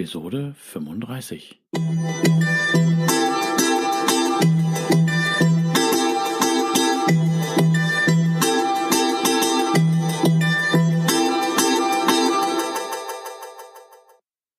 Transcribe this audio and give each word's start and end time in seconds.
Episode 0.00 0.54
35. 0.56 1.60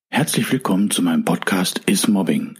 Herzlich 0.10 0.52
willkommen 0.52 0.92
zu 0.92 1.02
meinem 1.02 1.26
Podcast 1.26 1.80
Is 1.88 2.08
Mobbing, 2.08 2.60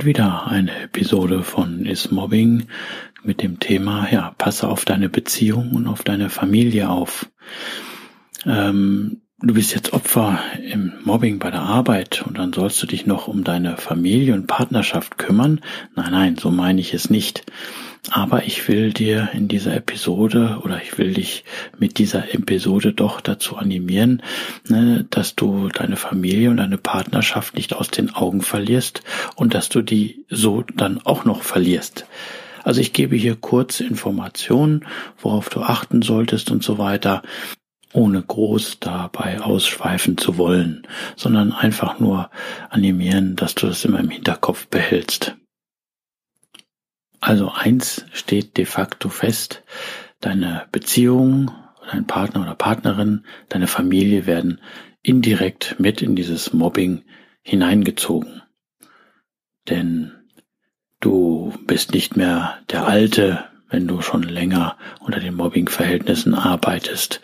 Und 0.00 0.06
wieder 0.06 0.46
eine 0.46 0.84
Episode 0.84 1.42
von 1.42 1.84
Is 1.84 2.10
Mobbing 2.10 2.68
mit 3.22 3.42
dem 3.42 3.60
Thema, 3.60 4.08
ja, 4.10 4.34
passe 4.38 4.66
auf 4.66 4.86
deine 4.86 5.10
Beziehung 5.10 5.72
und 5.72 5.86
auf 5.86 6.04
deine 6.04 6.30
Familie 6.30 6.88
auf. 6.88 7.30
Ähm, 8.46 9.20
du 9.40 9.52
bist 9.52 9.74
jetzt 9.74 9.92
Opfer 9.92 10.38
im 10.72 10.94
Mobbing 11.04 11.38
bei 11.38 11.50
der 11.50 11.60
Arbeit 11.60 12.24
und 12.26 12.38
dann 12.38 12.54
sollst 12.54 12.82
du 12.82 12.86
dich 12.86 13.04
noch 13.04 13.28
um 13.28 13.44
deine 13.44 13.76
Familie 13.76 14.32
und 14.32 14.46
Partnerschaft 14.46 15.18
kümmern. 15.18 15.60
Nein, 15.94 16.12
nein, 16.12 16.36
so 16.38 16.50
meine 16.50 16.80
ich 16.80 16.94
es 16.94 17.10
nicht. 17.10 17.44
Aber 18.08 18.44
ich 18.44 18.66
will 18.66 18.92
dir 18.92 19.28
in 19.34 19.46
dieser 19.48 19.74
Episode 19.76 20.60
oder 20.64 20.80
ich 20.82 20.96
will 20.96 21.12
dich 21.12 21.44
mit 21.78 21.98
dieser 21.98 22.34
Episode 22.34 22.94
doch 22.94 23.20
dazu 23.20 23.56
animieren, 23.56 24.22
ne, 24.68 25.06
dass 25.10 25.36
du 25.36 25.68
deine 25.68 25.96
Familie 25.96 26.50
und 26.50 26.56
deine 26.56 26.78
Partnerschaft 26.78 27.54
nicht 27.54 27.74
aus 27.74 27.88
den 27.88 28.14
Augen 28.14 28.40
verlierst 28.40 29.02
und 29.36 29.52
dass 29.52 29.68
du 29.68 29.82
die 29.82 30.24
so 30.30 30.62
dann 30.62 31.00
auch 31.04 31.24
noch 31.24 31.42
verlierst. 31.42 32.06
Also 32.64 32.80
ich 32.80 32.92
gebe 32.92 33.16
hier 33.16 33.36
kurz 33.36 33.80
Informationen, 33.80 34.86
worauf 35.18 35.48
du 35.50 35.60
achten 35.60 36.02
solltest 36.02 36.50
und 36.50 36.62
so 36.62 36.78
weiter 36.78 37.22
ohne 37.92 38.22
groß 38.22 38.78
dabei 38.80 39.40
ausschweifen 39.40 40.16
zu 40.16 40.38
wollen, 40.38 40.86
sondern 41.16 41.52
einfach 41.52 41.98
nur 41.98 42.30
animieren, 42.68 43.34
dass 43.36 43.54
du 43.54 43.66
das 43.66 43.84
immer 43.84 43.98
im 43.98 44.10
Hinterkopf 44.10 44.68
behältst. 44.68 45.36
Also 47.20 47.50
eins 47.50 48.06
steht 48.12 48.56
de 48.56 48.64
facto 48.64 49.10
fest, 49.10 49.62
deine 50.20 50.66
Beziehung, 50.72 51.50
dein 51.90 52.06
Partner 52.06 52.42
oder 52.42 52.54
Partnerin, 52.54 53.24
deine 53.48 53.66
Familie 53.66 54.26
werden 54.26 54.60
indirekt 55.02 55.76
mit 55.78 56.02
in 56.02 56.16
dieses 56.16 56.52
Mobbing 56.52 57.04
hineingezogen. 57.42 58.42
Denn 59.68 60.12
du 61.00 61.52
bist 61.66 61.92
nicht 61.92 62.16
mehr 62.16 62.58
der 62.70 62.86
alte, 62.86 63.44
wenn 63.70 63.86
du 63.86 64.02
schon 64.02 64.22
länger 64.22 64.76
unter 64.98 65.20
den 65.20 65.34
Mobbing-Verhältnissen 65.34 66.34
arbeitest. 66.34 67.20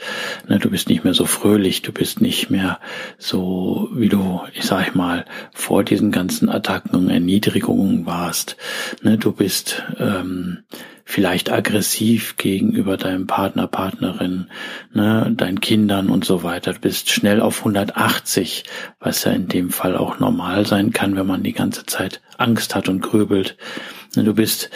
Ne, 0.48 0.58
du 0.58 0.70
bist 0.70 0.88
nicht 0.88 1.04
mehr 1.04 1.14
so 1.14 1.26
fröhlich, 1.26 1.82
du 1.82 1.92
bist 1.92 2.20
nicht 2.20 2.50
mehr 2.50 2.78
so, 3.18 3.88
wie 3.92 4.08
du, 4.08 4.40
ich 4.54 4.64
sag 4.64 4.94
mal, 4.94 5.24
vor 5.52 5.84
diesen 5.84 6.12
ganzen 6.12 6.48
Attacken 6.48 6.94
und 6.96 7.10
Erniedrigungen 7.10 8.06
warst. 8.06 8.56
Ne, 9.02 9.18
du 9.18 9.32
bist 9.32 9.82
ähm, 9.98 10.64
vielleicht 11.04 11.52
aggressiv 11.52 12.36
gegenüber 12.36 12.96
deinem 12.96 13.26
Partner, 13.26 13.68
Partnerin, 13.68 14.48
ne, 14.92 15.32
deinen 15.36 15.60
Kindern 15.60 16.10
und 16.10 16.24
so 16.24 16.42
weiter. 16.42 16.72
Du 16.72 16.80
bist 16.80 17.10
schnell 17.10 17.40
auf 17.40 17.60
180, 17.60 18.64
was 18.98 19.24
ja 19.24 19.32
in 19.32 19.48
dem 19.48 19.70
Fall 19.70 19.96
auch 19.96 20.18
normal 20.18 20.66
sein 20.66 20.92
kann, 20.92 21.16
wenn 21.16 21.26
man 21.26 21.44
die 21.44 21.52
ganze 21.52 21.86
Zeit 21.86 22.20
Angst 22.38 22.74
hat 22.74 22.88
und 22.88 23.00
grübelt. 23.00 23.56
Du 24.14 24.34
bist 24.34 24.70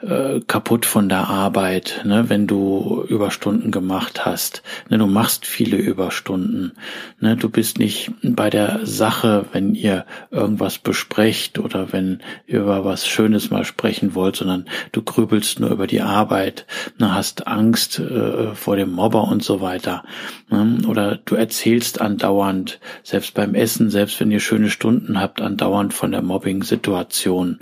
äh, 0.00 0.40
kaputt 0.46 0.86
von 0.86 1.08
der 1.08 1.28
Arbeit, 1.28 2.02
ne, 2.04 2.28
wenn 2.28 2.46
du 2.46 3.04
Überstunden 3.08 3.72
gemacht 3.72 4.24
hast. 4.24 4.62
Ne, 4.88 4.98
du 4.98 5.06
machst 5.06 5.44
viele 5.44 5.76
Überstunden. 5.76 6.72
Ne, 7.18 7.36
du 7.36 7.48
bist 7.48 7.78
nicht 7.78 8.12
bei 8.22 8.48
der 8.48 8.80
Sache, 8.84 9.46
wenn 9.52 9.74
ihr 9.74 10.06
irgendwas 10.30 10.78
besprecht 10.78 11.58
oder 11.58 11.92
wenn 11.92 12.20
ihr 12.46 12.60
über 12.60 12.84
was 12.84 13.08
Schönes 13.08 13.50
mal 13.50 13.64
sprechen 13.64 14.14
wollt, 14.14 14.36
sondern 14.36 14.66
du 14.92 15.02
grübelst 15.02 15.58
nur 15.58 15.70
über 15.70 15.88
die 15.88 16.00
Arbeit, 16.00 16.66
ne, 16.98 17.12
hast 17.12 17.48
Angst 17.48 17.98
äh, 17.98 18.54
vor 18.54 18.76
dem 18.76 18.92
Mobber 18.92 19.24
und 19.24 19.42
so 19.42 19.60
weiter. 19.60 20.04
Ne, 20.48 20.78
oder 20.86 21.18
du 21.24 21.34
erzählst 21.34 22.00
andauernd, 22.00 22.78
selbst 23.02 23.34
beim 23.34 23.56
Essen, 23.56 23.90
selbst 23.90 24.20
wenn 24.20 24.30
ihr 24.30 24.40
schöne 24.40 24.70
Stunden 24.70 25.20
habt, 25.20 25.40
andauernd 25.40 25.92
von 25.92 26.12
der 26.12 26.22
Mobbing-Situation. 26.22 27.58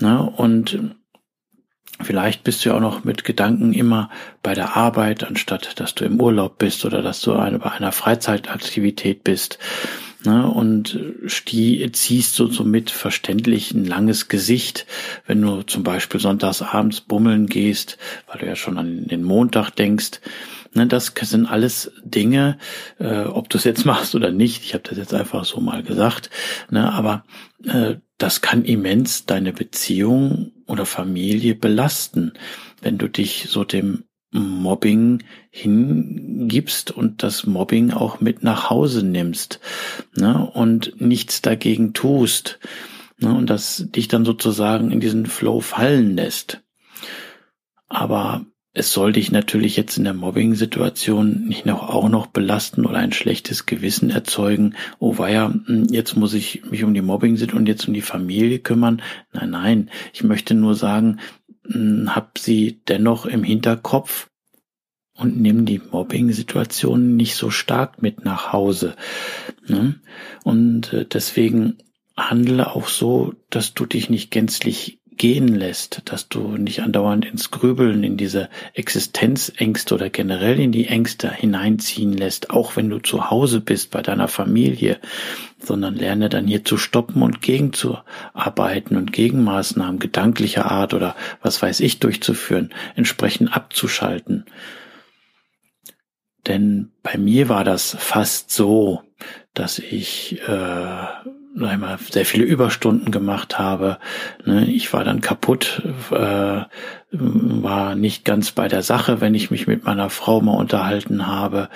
Ne, 0.00 0.32
und 0.36 0.78
Vielleicht 2.00 2.44
bist 2.44 2.64
du 2.64 2.68
ja 2.68 2.76
auch 2.76 2.80
noch 2.80 3.04
mit 3.04 3.24
Gedanken 3.24 3.72
immer 3.72 4.08
bei 4.42 4.54
der 4.54 4.76
Arbeit, 4.76 5.24
anstatt 5.24 5.80
dass 5.80 5.94
du 5.94 6.04
im 6.04 6.20
Urlaub 6.20 6.58
bist 6.58 6.84
oder 6.84 7.02
dass 7.02 7.20
du 7.20 7.34
eine, 7.34 7.58
bei 7.58 7.72
einer 7.72 7.92
Freizeitaktivität 7.92 9.24
bist. 9.24 9.58
Ne, 10.24 10.48
und 10.50 10.98
die 11.46 11.92
ziehst 11.92 12.36
du 12.40 12.48
somit 12.48 12.90
verständlich 12.90 13.72
ein 13.72 13.84
langes 13.84 14.26
Gesicht, 14.26 14.84
wenn 15.28 15.40
du 15.40 15.62
zum 15.62 15.84
Beispiel 15.84 16.18
sonntags 16.18 16.60
abends 16.60 17.00
bummeln 17.00 17.46
gehst, 17.46 17.98
weil 18.26 18.40
du 18.40 18.46
ja 18.46 18.56
schon 18.56 18.78
an 18.78 19.06
den 19.06 19.22
Montag 19.22 19.70
denkst. 19.70 20.20
Ne, 20.74 20.88
das 20.88 21.12
sind 21.20 21.46
alles 21.46 21.92
Dinge, 22.02 22.58
äh, 22.98 23.24
ob 23.26 23.48
du 23.48 23.58
es 23.58 23.64
jetzt 23.64 23.84
machst 23.86 24.16
oder 24.16 24.32
nicht. 24.32 24.64
Ich 24.64 24.74
habe 24.74 24.82
das 24.88 24.98
jetzt 24.98 25.14
einfach 25.14 25.44
so 25.44 25.60
mal 25.60 25.84
gesagt. 25.84 26.30
Ne, 26.68 26.92
aber 26.92 27.24
äh, 27.64 27.96
das 28.18 28.40
kann 28.40 28.64
immens 28.64 29.24
deine 29.24 29.52
Beziehung 29.52 30.50
oder 30.66 30.84
Familie 30.84 31.54
belasten, 31.54 32.32
wenn 32.82 32.98
du 32.98 33.08
dich 33.08 33.46
so 33.48 33.62
dem 33.62 34.02
Mobbing 34.30 35.22
hingibst 35.50 36.90
und 36.90 37.22
das 37.22 37.46
Mobbing 37.46 37.92
auch 37.92 38.20
mit 38.20 38.42
nach 38.42 38.68
Hause 38.68 39.02
nimmst 39.02 39.60
ne, 40.14 40.50
und 40.52 41.00
nichts 41.00 41.40
dagegen 41.40 41.94
tust 41.94 42.58
ne, 43.18 43.34
und 43.34 43.48
das 43.48 43.86
dich 43.88 44.08
dann 44.08 44.24
sozusagen 44.24 44.90
in 44.90 45.00
diesen 45.00 45.26
Flow 45.26 45.60
fallen 45.60 46.14
lässt. 46.14 46.62
Aber 47.88 48.44
es 48.74 48.92
soll 48.92 49.12
dich 49.12 49.32
natürlich 49.32 49.76
jetzt 49.76 49.96
in 49.96 50.04
der 50.04 50.14
Mobbing-Situation 50.14 51.46
nicht 51.46 51.66
noch 51.66 51.88
auch 51.88 52.08
noch 52.08 52.26
belasten 52.26 52.86
oder 52.86 52.98
ein 52.98 53.12
schlechtes 53.12 53.66
Gewissen 53.66 54.10
erzeugen. 54.10 54.74
Oh 54.98 55.18
weia, 55.18 55.52
hm, 55.66 55.86
jetzt 55.90 56.16
muss 56.16 56.34
ich 56.34 56.64
mich 56.70 56.84
um 56.84 56.94
die 56.94 57.02
Mobbing-Situation 57.02 57.62
und 57.62 57.66
jetzt 57.66 57.88
um 57.88 57.94
die 57.94 58.02
Familie 58.02 58.58
kümmern. 58.58 59.02
Nein, 59.32 59.50
nein, 59.50 59.90
ich 60.12 60.22
möchte 60.22 60.54
nur 60.54 60.74
sagen, 60.74 61.18
hab 61.68 62.38
sie 62.38 62.80
dennoch 62.88 63.26
im 63.26 63.42
Hinterkopf 63.42 64.28
und 65.14 65.40
nimm 65.40 65.66
die 65.66 65.80
Mobbing-Situation 65.80 67.16
nicht 67.16 67.34
so 67.34 67.50
stark 67.50 68.00
mit 68.00 68.24
nach 68.24 68.52
Hause. 68.52 68.94
Ne? 69.66 70.00
Und 70.44 70.92
äh, 70.92 71.04
deswegen 71.04 71.78
handle 72.16 72.74
auch 72.74 72.88
so, 72.88 73.34
dass 73.50 73.74
du 73.74 73.86
dich 73.86 74.10
nicht 74.10 74.30
gänzlich 74.30 75.00
gehen 75.18 75.48
lässt, 75.48 76.02
dass 76.06 76.28
du 76.28 76.56
nicht 76.56 76.80
andauernd 76.80 77.24
ins 77.24 77.50
Grübeln, 77.50 78.02
in 78.04 78.16
diese 78.16 78.48
Existenzängste 78.74 79.94
oder 79.94 80.08
generell 80.08 80.58
in 80.58 80.72
die 80.72 80.86
Ängste 80.86 81.30
hineinziehen 81.30 82.12
lässt, 82.12 82.50
auch 82.50 82.76
wenn 82.76 82.88
du 82.88 82.98
zu 82.98 83.30
Hause 83.30 83.60
bist 83.60 83.90
bei 83.90 84.00
deiner 84.00 84.28
Familie, 84.28 84.98
sondern 85.60 85.94
lerne 85.94 86.28
dann 86.28 86.46
hier 86.46 86.64
zu 86.64 86.78
stoppen 86.78 87.22
und 87.22 87.42
gegenzuarbeiten 87.42 88.96
und 88.96 89.12
Gegenmaßnahmen 89.12 89.98
gedanklicher 89.98 90.70
Art 90.70 90.94
oder 90.94 91.16
was 91.42 91.60
weiß 91.60 91.80
ich 91.80 91.98
durchzuführen, 91.98 92.72
entsprechend 92.94 93.54
abzuschalten. 93.54 94.46
Denn 96.46 96.92
bei 97.02 97.18
mir 97.18 97.48
war 97.48 97.64
das 97.64 97.96
fast 97.98 98.50
so, 98.50 99.02
dass 99.52 99.78
ich 99.78 100.40
äh, 100.48 101.06
einmal 101.64 101.98
sehr 101.98 102.24
viele 102.24 102.44
Überstunden 102.44 103.10
gemacht 103.10 103.58
habe. 103.58 103.98
Ne? 104.44 104.66
Ich 104.66 104.92
war 104.92 105.04
dann 105.04 105.20
kaputt, 105.20 105.82
äh, 106.10 106.62
war 107.10 107.94
nicht 107.94 108.26
ganz 108.26 108.52
bei 108.52 108.68
der 108.68 108.82
Sache, 108.82 109.22
wenn 109.22 109.34
ich 109.34 109.50
mich 109.50 109.66
mit 109.66 109.84
meiner 109.84 110.10
Frau 110.10 110.42
mal 110.42 110.56
unterhalten 110.56 111.26
habe. 111.26 111.70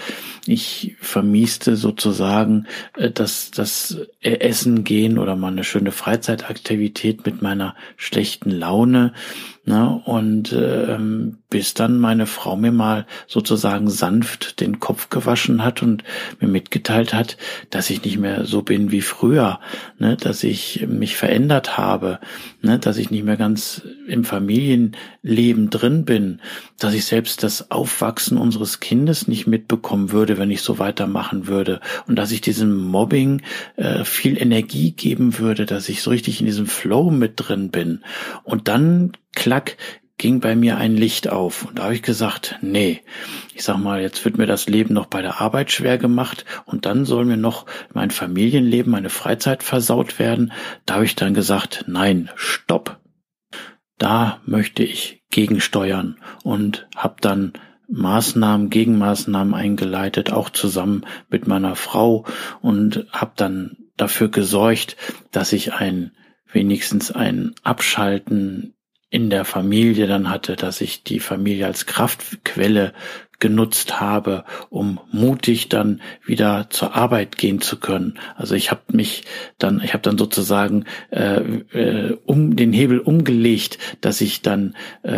Ich 0.46 0.96
vermieste 1.00 1.76
sozusagen 1.76 2.66
äh, 2.96 3.10
das, 3.10 3.50
das 3.50 3.98
Essen 4.20 4.84
gehen 4.84 5.18
oder 5.18 5.34
mal 5.36 5.52
eine 5.52 5.64
schöne 5.64 5.92
Freizeitaktivität 5.92 7.24
mit 7.24 7.40
meiner 7.40 7.74
schlechten 7.96 8.50
Laune. 8.50 9.14
Ne? 9.64 10.02
Und 10.04 10.52
ähm, 10.52 11.38
bis 11.48 11.74
dann 11.74 12.00
meine 12.00 12.26
Frau 12.26 12.56
mir 12.56 12.72
mal 12.72 13.06
sozusagen 13.28 13.88
sanft 13.88 14.60
den 14.60 14.80
Kopf 14.80 15.08
gewaschen 15.08 15.62
hat 15.62 15.82
und 15.82 16.02
mir 16.40 16.48
mitgeteilt 16.48 17.14
hat, 17.14 17.36
dass 17.70 17.88
ich 17.88 18.04
nicht 18.04 18.18
mehr 18.18 18.44
so 18.44 18.62
bin 18.62 18.90
wie 18.90 19.02
früher, 19.02 19.60
ne? 19.98 20.16
dass 20.16 20.42
ich 20.42 20.84
mich 20.88 21.16
verändert 21.16 21.78
habe, 21.78 22.18
ne? 22.60 22.80
dass 22.80 22.96
ich 22.96 23.12
nicht 23.12 23.24
mehr 23.24 23.36
ganz 23.36 23.82
im 24.08 24.24
Familienleben 25.22 25.70
drin 25.70 26.04
bin, 26.04 26.40
dass 26.78 26.94
ich 26.94 27.04
selbst 27.04 27.42
das 27.42 27.70
Aufwachsen 27.70 28.36
unseres 28.36 28.80
Kindes 28.80 29.28
nicht 29.28 29.46
mitbekommen 29.46 30.10
würde, 30.10 30.38
wenn 30.38 30.50
ich 30.50 30.62
so 30.62 30.78
weitermachen 30.78 31.46
würde 31.46 31.80
und 32.06 32.16
dass 32.16 32.32
ich 32.32 32.40
diesem 32.40 32.76
Mobbing 32.76 33.42
äh, 33.76 34.04
viel 34.04 34.40
Energie 34.40 34.92
geben 34.92 35.38
würde, 35.38 35.64
dass 35.64 35.88
ich 35.88 36.02
so 36.02 36.10
richtig 36.10 36.40
in 36.40 36.46
diesem 36.46 36.66
Flow 36.66 37.10
mit 37.10 37.34
drin 37.36 37.70
bin. 37.70 38.02
Und 38.42 38.68
dann 38.68 39.12
klack, 39.34 39.76
ging 40.18 40.40
bei 40.40 40.54
mir 40.54 40.76
ein 40.76 40.96
Licht 40.96 41.28
auf. 41.28 41.64
Und 41.64 41.78
da 41.78 41.84
habe 41.84 41.94
ich 41.94 42.02
gesagt, 42.02 42.56
nee, 42.60 43.00
ich 43.54 43.62
sag 43.62 43.78
mal, 43.78 44.00
jetzt 44.00 44.24
wird 44.24 44.38
mir 44.38 44.46
das 44.46 44.68
Leben 44.68 44.94
noch 44.94 45.06
bei 45.06 45.22
der 45.22 45.40
Arbeit 45.40 45.70
schwer 45.70 45.98
gemacht 45.98 46.44
und 46.64 46.84
dann 46.84 47.04
soll 47.04 47.24
mir 47.24 47.36
noch 47.36 47.66
mein 47.92 48.10
Familienleben, 48.10 48.90
meine 48.90 49.10
Freizeit 49.10 49.62
versaut 49.62 50.18
werden. 50.18 50.52
Da 50.84 50.94
habe 50.94 51.04
ich 51.04 51.14
dann 51.14 51.34
gesagt, 51.34 51.84
nein, 51.86 52.28
stopp. 52.34 53.01
Da 54.02 54.40
möchte 54.46 54.82
ich 54.82 55.22
gegensteuern 55.30 56.16
und 56.42 56.88
habe 56.96 57.20
dann 57.20 57.52
Maßnahmen, 57.86 58.68
Gegenmaßnahmen 58.68 59.54
eingeleitet, 59.54 60.32
auch 60.32 60.50
zusammen 60.50 61.06
mit 61.30 61.46
meiner 61.46 61.76
Frau 61.76 62.26
und 62.60 63.06
habe 63.12 63.30
dann 63.36 63.76
dafür 63.96 64.28
gesorgt, 64.28 64.96
dass 65.30 65.52
ich 65.52 65.74
ein 65.74 66.10
wenigstens 66.50 67.12
ein 67.12 67.54
Abschalten 67.62 68.74
in 69.08 69.30
der 69.30 69.44
Familie 69.44 70.08
dann 70.08 70.30
hatte, 70.30 70.56
dass 70.56 70.80
ich 70.80 71.04
die 71.04 71.20
Familie 71.20 71.66
als 71.66 71.86
Kraftquelle 71.86 72.94
genutzt 73.42 74.00
habe, 74.00 74.44
um 74.70 75.00
mutig 75.10 75.68
dann 75.68 76.00
wieder 76.24 76.68
zur 76.70 76.94
Arbeit 76.94 77.36
gehen 77.36 77.60
zu 77.60 77.80
können. 77.80 78.20
Also 78.36 78.54
ich 78.54 78.70
habe 78.70 78.82
mich 78.92 79.24
dann, 79.58 79.82
ich 79.82 79.94
habe 79.94 80.02
dann 80.02 80.16
sozusagen 80.16 80.84
äh, 81.10 81.40
äh, 81.40 82.18
um 82.24 82.54
den 82.54 82.72
Hebel 82.72 83.00
umgelegt, 83.00 83.78
dass 84.00 84.20
ich 84.20 84.42
dann 84.42 84.76
äh, 85.02 85.12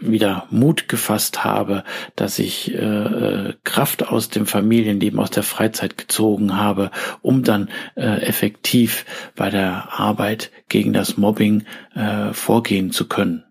wieder 0.00 0.46
Mut 0.50 0.88
gefasst 0.88 1.42
habe, 1.42 1.82
dass 2.14 2.38
ich 2.38 2.72
äh, 2.72 2.76
äh, 2.76 3.54
Kraft 3.64 4.06
aus 4.06 4.28
dem 4.28 4.46
Familienleben, 4.46 5.18
aus 5.18 5.30
der 5.30 5.42
Freizeit 5.42 5.98
gezogen 5.98 6.56
habe, 6.56 6.92
um 7.22 7.42
dann 7.42 7.70
äh, 7.96 8.22
effektiv 8.22 9.04
bei 9.34 9.50
der 9.50 9.98
Arbeit 9.98 10.52
gegen 10.68 10.92
das 10.92 11.16
Mobbing 11.16 11.64
äh, 11.96 12.32
vorgehen 12.32 12.92
zu 12.92 13.08
können. 13.08 13.42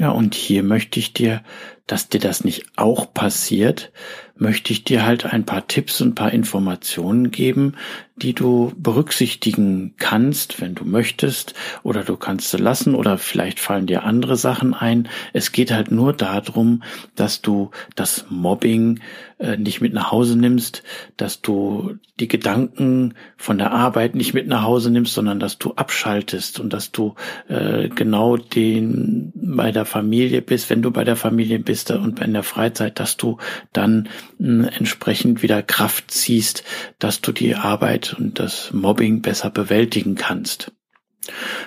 Ja, 0.00 0.12
und 0.12 0.34
hier 0.34 0.62
möchte 0.62 0.98
ich 0.98 1.12
dir, 1.12 1.42
dass 1.90 2.08
dir 2.08 2.20
das 2.20 2.44
nicht 2.44 2.66
auch 2.76 3.12
passiert, 3.12 3.90
möchte 4.36 4.72
ich 4.72 4.84
dir 4.84 5.04
halt 5.04 5.26
ein 5.26 5.44
paar 5.44 5.66
Tipps 5.66 6.00
und 6.00 6.14
paar 6.14 6.32
Informationen 6.32 7.30
geben, 7.32 7.74
die 8.16 8.32
du 8.32 8.72
berücksichtigen 8.76 9.94
kannst, 9.98 10.60
wenn 10.60 10.74
du 10.74 10.84
möchtest, 10.84 11.54
oder 11.82 12.04
du 12.04 12.16
kannst 12.16 12.50
sie 12.50 12.58
lassen, 12.58 12.94
oder 12.94 13.18
vielleicht 13.18 13.60
fallen 13.60 13.86
dir 13.86 14.04
andere 14.04 14.36
Sachen 14.36 14.72
ein. 14.72 15.08
Es 15.32 15.52
geht 15.52 15.72
halt 15.72 15.90
nur 15.90 16.12
darum, 16.12 16.82
dass 17.16 17.42
du 17.42 17.70
das 17.96 18.26
Mobbing 18.28 19.00
äh, 19.38 19.56
nicht 19.56 19.80
mit 19.80 19.92
nach 19.92 20.10
Hause 20.12 20.38
nimmst, 20.38 20.82
dass 21.16 21.40
du 21.40 21.96
die 22.18 22.28
Gedanken 22.28 23.14
von 23.36 23.58
der 23.58 23.72
Arbeit 23.72 24.14
nicht 24.14 24.34
mit 24.34 24.46
nach 24.46 24.62
Hause 24.62 24.90
nimmst, 24.90 25.14
sondern 25.14 25.40
dass 25.40 25.58
du 25.58 25.72
abschaltest 25.74 26.60
und 26.60 26.72
dass 26.72 26.92
du 26.92 27.14
äh, 27.48 27.88
genau 27.88 28.36
den 28.36 29.32
bei 29.34 29.72
der 29.72 29.86
Familie 29.86 30.42
bist, 30.42 30.68
wenn 30.68 30.82
du 30.82 30.90
bei 30.90 31.04
der 31.04 31.16
Familie 31.16 31.58
bist 31.58 31.79
und 31.88 32.20
in 32.20 32.32
der 32.32 32.42
Freizeit, 32.42 33.00
dass 33.00 33.16
du 33.16 33.38
dann 33.72 34.08
entsprechend 34.38 35.42
wieder 35.42 35.62
Kraft 35.62 36.10
ziehst, 36.10 36.64
dass 36.98 37.20
du 37.20 37.32
die 37.32 37.54
Arbeit 37.54 38.14
und 38.18 38.38
das 38.38 38.72
Mobbing 38.72 39.22
besser 39.22 39.50
bewältigen 39.50 40.16
kannst. 40.16 40.72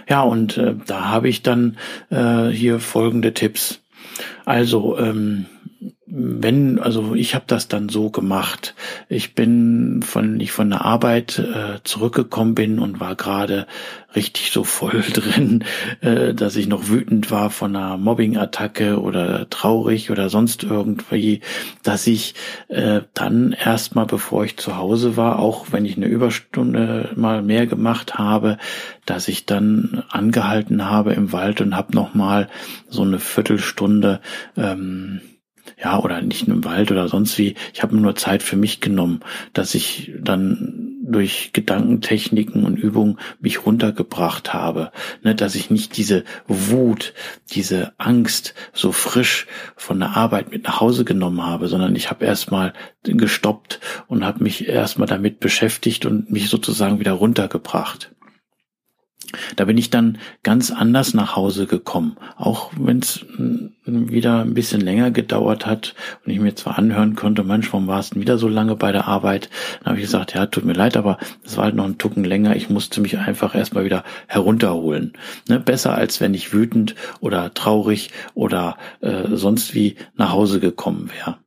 Ja, 0.07 0.21
und 0.21 0.57
äh, 0.57 0.75
da 0.85 1.05
habe 1.09 1.29
ich 1.29 1.41
dann 1.41 1.77
äh, 2.09 2.47
hier 2.47 2.79
folgende 2.79 3.33
Tipps. 3.33 3.81
Also, 4.45 4.97
ähm, 4.97 5.45
wenn, 6.15 6.77
also 6.77 7.15
ich 7.15 7.33
habe 7.33 7.45
das 7.47 7.67
dann 7.67 7.89
so 7.89 8.11
gemacht. 8.11 8.75
Ich 9.09 9.33
bin 9.33 10.03
von, 10.03 10.39
ich 10.39 10.51
von 10.51 10.69
der 10.69 10.85
Arbeit 10.85 11.39
äh, 11.39 11.79
zurückgekommen 11.83 12.53
bin 12.53 12.77
und 12.77 12.99
war 12.99 13.15
gerade 13.15 13.65
richtig 14.15 14.51
so 14.51 14.63
voll 14.63 15.03
drin, 15.13 15.63
äh, 16.01 16.35
dass 16.35 16.55
ich 16.55 16.67
noch 16.67 16.87
wütend 16.87 17.31
war 17.31 17.49
von 17.49 17.75
einer 17.75 17.97
Mobbing-Attacke 17.97 19.01
oder 19.01 19.49
traurig 19.49 20.11
oder 20.11 20.29
sonst 20.29 20.63
irgendwie, 20.63 21.41
dass 21.81 22.05
ich 22.05 22.35
äh, 22.67 23.01
dann 23.15 23.53
erstmal, 23.53 24.05
bevor 24.05 24.45
ich 24.45 24.57
zu 24.57 24.77
Hause 24.77 25.17
war, 25.17 25.39
auch 25.39 25.71
wenn 25.71 25.83
ich 25.83 25.97
eine 25.97 26.05
Überstunde 26.05 27.09
mal 27.15 27.41
mehr 27.41 27.65
gemacht 27.65 28.19
habe, 28.19 28.59
dass 29.07 29.27
ich 29.27 29.47
dann 29.47 30.03
angehalten 30.09 30.85
habe 30.85 31.13
im 31.13 31.31
Wald 31.31 31.59
und 31.59 31.75
habe 31.75 31.95
noch 31.95 32.13
mal 32.13 32.49
so 32.87 33.01
eine 33.01 33.17
Viertelstunde 33.17 34.21
ähm, 34.55 35.21
ja, 35.81 35.99
oder 35.99 36.21
nicht 36.21 36.47
im 36.47 36.63
Wald 36.63 36.91
oder 36.91 37.07
sonst 37.07 37.37
wie. 37.37 37.55
Ich 37.73 37.83
habe 37.83 37.95
nur 37.95 38.15
Zeit 38.15 38.43
für 38.43 38.55
mich 38.55 38.81
genommen, 38.81 39.21
dass 39.53 39.75
ich 39.75 40.13
dann 40.19 40.93
durch 41.05 41.51
Gedankentechniken 41.53 42.63
und 42.63 42.77
Übungen 42.77 43.19
mich 43.39 43.65
runtergebracht 43.65 44.53
habe, 44.53 44.91
ne, 45.21 45.35
dass 45.35 45.55
ich 45.55 45.69
nicht 45.69 45.97
diese 45.97 46.23
Wut, 46.47 47.13
diese 47.51 47.93
Angst 47.97 48.53
so 48.71 48.91
frisch 48.91 49.47
von 49.75 49.99
der 49.99 50.15
Arbeit 50.15 50.51
mit 50.51 50.63
nach 50.63 50.79
Hause 50.79 51.03
genommen 51.03 51.45
habe, 51.45 51.67
sondern 51.67 51.95
ich 51.95 52.09
habe 52.09 52.25
erstmal 52.25 52.73
gestoppt 53.03 53.79
und 54.07 54.25
habe 54.25 54.43
mich 54.43 54.67
erstmal 54.67 55.07
damit 55.07 55.39
beschäftigt 55.39 56.05
und 56.05 56.31
mich 56.31 56.49
sozusagen 56.49 56.99
wieder 56.99 57.13
runtergebracht. 57.13 58.11
Da 59.55 59.65
bin 59.65 59.77
ich 59.77 59.89
dann 59.89 60.17
ganz 60.43 60.71
anders 60.71 61.13
nach 61.13 61.35
Hause 61.35 61.67
gekommen, 61.67 62.17
auch 62.37 62.71
wenn 62.77 62.99
es 62.99 63.25
hm, 63.35 63.71
wieder 63.85 64.41
ein 64.41 64.53
bisschen 64.53 64.81
länger 64.81 65.11
gedauert 65.11 65.65
hat 65.65 65.95
und 66.25 66.31
ich 66.31 66.39
mir 66.39 66.55
zwar 66.55 66.77
anhören 66.77 67.15
konnte, 67.15 67.43
manchmal 67.43 67.87
war 67.87 67.99
es 67.99 68.15
wieder 68.15 68.37
so 68.37 68.47
lange 68.47 68.75
bei 68.75 68.91
der 68.91 69.07
Arbeit, 69.07 69.49
dann 69.79 69.91
habe 69.91 69.97
ich 69.97 70.05
gesagt, 70.05 70.33
ja, 70.33 70.45
tut 70.45 70.65
mir 70.65 70.73
leid, 70.73 70.95
aber 70.97 71.17
es 71.43 71.57
war 71.57 71.65
halt 71.65 71.75
noch 71.75 71.85
ein 71.85 71.97
Tucken 71.97 72.23
länger, 72.23 72.55
ich 72.55 72.69
musste 72.69 73.01
mich 73.01 73.17
einfach 73.17 73.55
erstmal 73.55 73.85
wieder 73.85 74.03
herunterholen. 74.27 75.13
Ne? 75.49 75.59
Besser 75.59 75.95
als 75.95 76.21
wenn 76.21 76.33
ich 76.33 76.53
wütend 76.53 76.95
oder 77.19 77.53
traurig 77.53 78.11
oder 78.33 78.77
äh, 79.01 79.35
sonst 79.35 79.73
wie 79.73 79.95
nach 80.15 80.31
Hause 80.31 80.59
gekommen 80.59 81.09
wäre. 81.15 81.37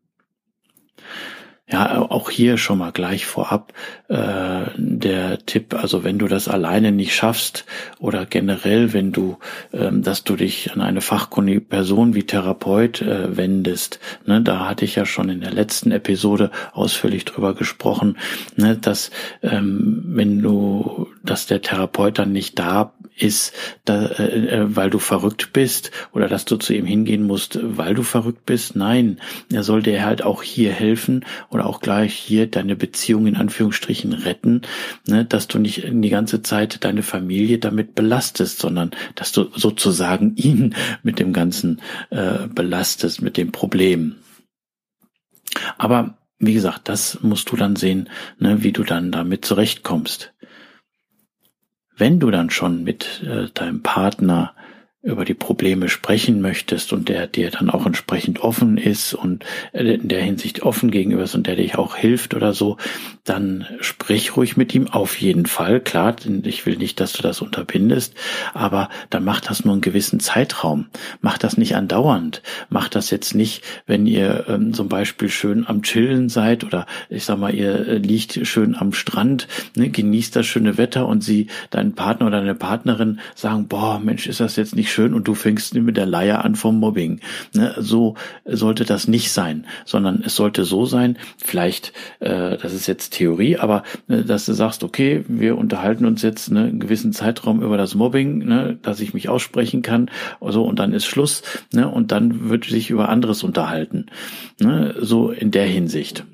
Ja, 1.68 2.00
auch 2.00 2.30
hier 2.30 2.58
schon 2.58 2.78
mal 2.78 2.92
gleich 2.92 3.26
vorab 3.26 3.72
äh, 4.06 4.66
der 4.76 5.44
Tipp, 5.46 5.74
also 5.74 6.04
wenn 6.04 6.16
du 6.16 6.28
das 6.28 6.46
alleine 6.46 6.92
nicht 6.92 7.12
schaffst 7.12 7.64
oder 7.98 8.24
generell, 8.24 8.92
wenn 8.92 9.10
du, 9.10 9.38
ähm, 9.72 10.00
dass 10.00 10.22
du 10.22 10.36
dich 10.36 10.72
an 10.72 10.80
eine 10.80 11.00
fachkundige 11.00 11.60
Person 11.60 12.14
wie 12.14 12.22
Therapeut 12.22 13.02
äh, 13.02 13.36
wendest, 13.36 13.98
ne, 14.26 14.40
da 14.42 14.68
hatte 14.68 14.84
ich 14.84 14.94
ja 14.94 15.06
schon 15.06 15.28
in 15.28 15.40
der 15.40 15.52
letzten 15.52 15.90
Episode 15.90 16.52
ausführlich 16.72 17.24
drüber 17.24 17.52
gesprochen, 17.52 18.16
ne, 18.54 18.76
dass 18.76 19.10
ähm, 19.42 20.04
wenn 20.06 20.40
du, 20.42 21.08
dass 21.24 21.46
der 21.46 21.62
Therapeut 21.62 22.20
dann 22.20 22.30
nicht 22.30 22.60
da 22.60 22.92
ist, 23.16 23.52
da, 23.84 24.06
äh, 24.06 24.46
äh, 24.48 24.76
weil 24.76 24.90
du 24.90 24.98
verrückt 24.98 25.52
bist 25.52 25.90
oder 26.12 26.28
dass 26.28 26.44
du 26.44 26.56
zu 26.56 26.74
ihm 26.74 26.84
hingehen 26.84 27.26
musst, 27.26 27.58
weil 27.62 27.94
du 27.94 28.02
verrückt 28.02 28.44
bist. 28.46 28.76
Nein, 28.76 29.20
er 29.52 29.62
soll 29.62 29.82
dir 29.82 30.04
halt 30.04 30.22
auch 30.22 30.42
hier 30.42 30.72
helfen 30.72 31.24
oder 31.50 31.66
auch 31.66 31.80
gleich 31.80 32.14
hier 32.14 32.46
deine 32.46 32.76
Beziehung 32.76 33.26
in 33.26 33.36
Anführungsstrichen 33.36 34.12
retten, 34.12 34.62
ne, 35.06 35.24
dass 35.24 35.48
du 35.48 35.58
nicht 35.58 35.84
die 35.86 36.10
ganze 36.10 36.42
Zeit 36.42 36.84
deine 36.84 37.02
Familie 37.02 37.58
damit 37.58 37.94
belastest, 37.94 38.58
sondern 38.58 38.90
dass 39.14 39.32
du 39.32 39.46
sozusagen 39.54 40.36
ihn 40.36 40.74
mit 41.02 41.18
dem 41.18 41.32
Ganzen 41.32 41.80
äh, 42.10 42.46
belastest, 42.48 43.22
mit 43.22 43.36
dem 43.36 43.52
Problem. 43.52 44.16
Aber 45.78 46.18
wie 46.38 46.52
gesagt, 46.52 46.90
das 46.90 47.22
musst 47.22 47.50
du 47.50 47.56
dann 47.56 47.76
sehen, 47.76 48.10
ne, 48.38 48.62
wie 48.62 48.72
du 48.72 48.84
dann 48.84 49.10
damit 49.10 49.46
zurechtkommst 49.46 50.34
wenn 51.96 52.20
du 52.20 52.30
dann 52.30 52.50
schon 52.50 52.84
mit 52.84 53.22
äh, 53.24 53.48
deinem 53.52 53.82
Partner 53.82 54.52
über 55.06 55.24
die 55.24 55.34
Probleme 55.34 55.88
sprechen 55.88 56.40
möchtest 56.40 56.92
und 56.92 57.08
der 57.08 57.28
dir 57.28 57.50
dann 57.50 57.70
auch 57.70 57.86
entsprechend 57.86 58.40
offen 58.40 58.76
ist 58.76 59.14
und 59.14 59.44
in 59.72 60.08
der 60.08 60.20
Hinsicht 60.20 60.62
offen 60.62 60.90
gegenüber 60.90 61.22
ist 61.22 61.36
und 61.36 61.46
der 61.46 61.54
dich 61.54 61.78
auch 61.78 61.96
hilft 61.96 62.34
oder 62.34 62.52
so, 62.52 62.76
dann 63.22 63.66
sprich 63.80 64.36
ruhig 64.36 64.56
mit 64.56 64.74
ihm 64.74 64.88
auf 64.88 65.20
jeden 65.20 65.46
Fall. 65.46 65.80
Klar, 65.80 66.16
ich 66.42 66.66
will 66.66 66.76
nicht, 66.76 66.98
dass 66.98 67.12
du 67.12 67.22
das 67.22 67.40
unterbindest, 67.40 68.14
aber 68.52 68.88
dann 69.08 69.24
mach 69.24 69.40
das 69.40 69.64
nur 69.64 69.74
einen 69.74 69.80
gewissen 69.80 70.18
Zeitraum. 70.18 70.86
Mach 71.20 71.38
das 71.38 71.56
nicht 71.56 71.76
andauernd. 71.76 72.42
Mach 72.68 72.88
das 72.88 73.10
jetzt 73.10 73.34
nicht, 73.34 73.62
wenn 73.86 74.06
ihr 74.06 74.46
ähm, 74.48 74.74
zum 74.74 74.88
Beispiel 74.88 75.28
schön 75.28 75.66
am 75.68 75.82
Chillen 75.82 76.28
seid 76.28 76.64
oder 76.64 76.86
ich 77.08 77.24
sag 77.24 77.38
mal, 77.38 77.54
ihr 77.54 77.86
äh, 77.86 77.98
liegt 77.98 78.44
schön 78.46 78.74
am 78.74 78.92
Strand, 78.92 79.46
ne, 79.76 79.88
genießt 79.88 80.34
das 80.34 80.46
schöne 80.46 80.78
Wetter 80.78 81.06
und 81.06 81.22
sie, 81.22 81.46
dein 81.70 81.94
Partner 81.94 82.26
oder 82.26 82.40
deine 82.40 82.56
Partnerin 82.56 83.20
sagen, 83.36 83.68
boah, 83.68 84.00
Mensch, 84.00 84.26
ist 84.26 84.40
das 84.40 84.56
jetzt 84.56 84.74
nicht 84.74 84.92
schön 84.96 85.12
und 85.12 85.28
du 85.28 85.34
fängst 85.34 85.74
mit 85.74 85.96
der 85.98 86.06
Leier 86.06 86.42
an 86.44 86.54
vom 86.54 86.80
Mobbing. 86.80 87.20
Ne? 87.54 87.74
So 87.78 88.14
sollte 88.46 88.84
das 88.84 89.08
nicht 89.08 89.30
sein, 89.30 89.66
sondern 89.84 90.22
es 90.24 90.34
sollte 90.34 90.64
so 90.64 90.86
sein, 90.86 91.18
vielleicht, 91.36 91.92
äh, 92.20 92.56
das 92.56 92.72
ist 92.72 92.86
jetzt 92.86 93.12
Theorie, 93.12 93.58
aber 93.58 93.82
äh, 94.08 94.22
dass 94.22 94.46
du 94.46 94.54
sagst, 94.54 94.82
okay, 94.82 95.24
wir 95.28 95.58
unterhalten 95.58 96.06
uns 96.06 96.22
jetzt 96.22 96.50
ne, 96.50 96.64
einen 96.64 96.80
gewissen 96.80 97.12
Zeitraum 97.12 97.62
über 97.62 97.76
das 97.76 97.94
Mobbing, 97.94 98.38
ne, 98.38 98.78
dass 98.80 99.00
ich 99.00 99.12
mich 99.12 99.28
aussprechen 99.28 99.82
kann, 99.82 100.10
so 100.40 100.64
und 100.64 100.78
dann 100.78 100.94
ist 100.94 101.04
Schluss, 101.04 101.42
ne, 101.74 101.88
und 101.88 102.10
dann 102.10 102.48
wird 102.48 102.64
sich 102.64 102.88
über 102.88 103.10
anderes 103.10 103.42
unterhalten, 103.42 104.06
ne, 104.58 104.94
so 104.98 105.30
in 105.30 105.50
der 105.50 105.66
Hinsicht 105.66 106.24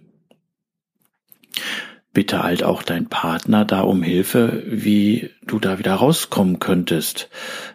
bitte 2.13 2.43
halt 2.43 2.63
auch 2.63 2.83
dein 2.83 3.07
Partner 3.07 3.65
da 3.65 3.81
um 3.81 4.03
Hilfe, 4.03 4.63
wie 4.67 5.31
du 5.47 5.59
da 5.59 5.79
wieder 5.79 5.95
rauskommen 5.95 6.59
könntest. 6.59 7.31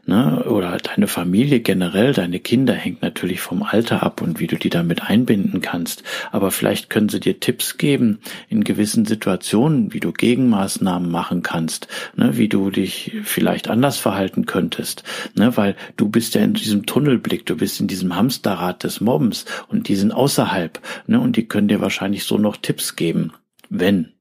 Ne? 0.06 0.44
Oder 0.46 0.78
deine 0.78 1.08
Familie 1.08 1.60
generell, 1.60 2.14
deine 2.14 2.40
Kinder 2.40 2.74
hängt 2.74 3.02
natürlich 3.02 3.42
vom 3.42 3.64
Alter 3.64 4.04
ab 4.04 4.22
und 4.22 4.40
wie 4.40 4.46
du 4.46 4.56
die 4.56 4.70
damit 4.70 5.04
einbinden 5.04 5.62
kannst. 5.62 6.04
Aber 6.32 6.52
vielleicht 6.52 6.90
können 6.90 7.10
sie 7.10 7.20
dir 7.20 7.40
Tipps 7.40 7.78
geben 7.78 8.20
in 8.48 8.64
gewissen 8.64 9.06
Situationen, 9.06 9.94
wie 9.94 10.00
du 10.00 10.12
Gegenmaßnahmen 10.12 11.10
machen 11.10 11.42
kannst, 11.42 11.88
ne? 12.16 12.38
wie 12.38 12.48
du 12.48 12.70
dich 12.70 13.18
vielleicht 13.24 13.70
anders 13.70 13.98
verhalten 13.98 14.46
könntest. 14.46 15.04
Ne? 15.36 15.58
Weil 15.58 15.76
du 15.98 16.10
bist 16.10 16.36
ja 16.36 16.42
in 16.42 16.54
diesem 16.54 16.86
Tunnelblick, 16.86 17.48
du 17.48 17.58
bist 17.58 17.82
in 17.82 17.88
diesem 17.88 18.16
Hamsterrad 18.16 18.84
des 18.84 19.02
Mobbens 19.02 19.46
und 19.68 19.88
die 19.88 19.96
sind 19.96 20.12
außerhalb. 20.12 20.80
Ne? 21.08 21.20
Und 21.20 21.38
die 21.38 21.48
können 21.48 21.68
dir 21.68 21.82
wahrscheinlich 21.82 22.24
so 22.24 22.38
noch 22.38 22.58
Tipps 22.58 22.96
geben. 22.96 23.34
Wenn 23.70 24.14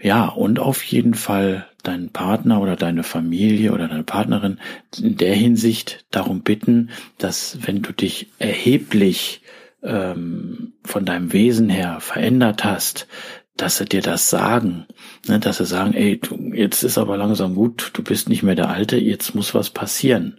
ja, 0.00 0.26
und 0.26 0.58
auf 0.60 0.82
jeden 0.84 1.14
Fall 1.14 1.66
deinen 1.82 2.10
Partner 2.10 2.60
oder 2.60 2.76
deine 2.76 3.02
Familie 3.02 3.72
oder 3.72 3.88
deine 3.88 4.04
Partnerin 4.04 4.58
in 5.00 5.16
der 5.16 5.34
Hinsicht 5.34 6.06
darum 6.10 6.42
bitten, 6.42 6.90
dass 7.18 7.58
wenn 7.62 7.82
du 7.82 7.92
dich 7.92 8.28
erheblich 8.38 9.42
ähm, 9.82 10.74
von 10.84 11.04
deinem 11.04 11.32
Wesen 11.32 11.68
her 11.68 11.98
verändert 12.00 12.64
hast, 12.64 13.08
dass 13.56 13.78
sie 13.78 13.86
dir 13.86 14.02
das 14.02 14.30
sagen, 14.30 14.86
ne, 15.26 15.40
dass 15.40 15.58
sie 15.58 15.66
sagen, 15.66 15.92
ey, 15.94 16.18
du, 16.18 16.52
jetzt 16.54 16.84
ist 16.84 16.96
aber 16.96 17.16
langsam 17.16 17.56
gut, 17.56 17.90
du 17.94 18.04
bist 18.04 18.28
nicht 18.28 18.44
mehr 18.44 18.54
der 18.54 18.68
Alte, 18.68 18.96
jetzt 18.96 19.34
muss 19.34 19.54
was 19.54 19.70
passieren. 19.70 20.38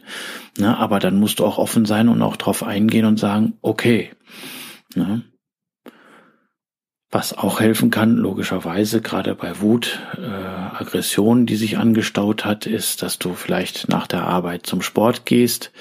Ne, 0.58 0.78
aber 0.78 1.00
dann 1.00 1.20
musst 1.20 1.40
du 1.40 1.46
auch 1.46 1.58
offen 1.58 1.86
sein 1.86 2.08
und 2.08 2.22
auch 2.22 2.38
drauf 2.38 2.64
eingehen 2.64 3.06
und 3.06 3.20
sagen, 3.20 3.58
okay. 3.62 4.12
Ne, 4.96 5.24
was 7.12 7.36
auch 7.36 7.60
helfen 7.60 7.90
kann, 7.90 8.18
logischerweise, 8.18 9.02
gerade 9.02 9.34
bei 9.34 9.62
Wut, 9.62 10.00
äh, 10.18 10.22
Aggression, 10.22 11.48
die 11.48 11.56
sich 11.56 11.80
angestaut 11.80 12.46
hat, 12.46 12.68
ist, 12.68 13.02
dass 13.02 13.18
du 13.18 13.34
vielleicht 13.34 13.90
nach 13.90 14.06
der 14.06 14.28
Arbeit 14.28 14.68
zum 14.68 14.84
Sport 14.84 15.26
gehst. 15.26 15.72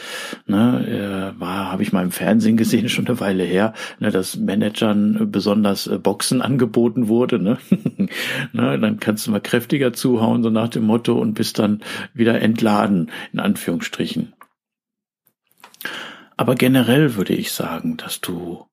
Ne, 0.47 1.35
äh, 1.37 1.39
war, 1.39 1.71
habe 1.71 1.83
ich 1.83 1.93
mal 1.93 2.03
im 2.03 2.13
Fernsehen 2.13 2.57
gesehen, 2.57 2.89
schon 2.89 3.07
eine 3.07 3.21
Weile 3.21 3.45
her, 3.45 3.75
ne, 3.99 4.11
dass 4.11 4.37
Managern 4.37 5.31
besonders 5.31 5.87
äh, 5.87 5.99
Boxen 5.99 6.41
angeboten 6.41 7.09
wurde. 7.09 7.39
Ne? 7.39 7.59
ne, 8.53 8.79
dann 8.79 8.99
kannst 8.99 9.27
du 9.27 9.31
mal 9.31 9.41
kräftiger 9.41 9.93
zuhauen, 9.93 10.43
so 10.43 10.49
nach 10.49 10.69
dem 10.69 10.85
Motto, 10.85 11.19
und 11.19 11.35
bist 11.35 11.59
dann 11.59 11.83
wieder 12.15 12.41
entladen, 12.41 13.11
in 13.35 13.41
Anführungsstrichen. 13.41 14.33
Aber 16.39 16.55
generell 16.55 17.17
würde 17.17 17.35
ich 17.35 17.53
sagen, 17.53 17.99
dass 17.99 18.23
du 18.23 18.68